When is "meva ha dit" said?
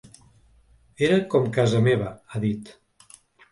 1.91-2.75